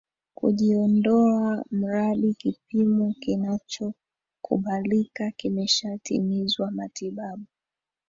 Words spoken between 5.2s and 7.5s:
kimeshatimizwa matibabu